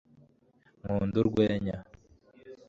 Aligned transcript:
nkunda 0.81 1.15
urwenya 1.21 1.77